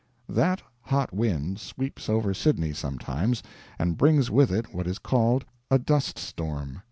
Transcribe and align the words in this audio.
That 0.27 0.63
hot 0.81 1.13
wind 1.13 1.59
sweeps 1.59 2.09
over 2.09 2.33
Sydney 2.33 2.73
sometimes, 2.73 3.43
and 3.77 3.99
brings 3.99 4.31
with 4.31 4.51
it 4.51 4.73
what 4.73 4.87
is 4.87 4.97
called 4.97 5.45
a 5.69 5.77
"dust 5.77 6.17
storm." 6.17 6.79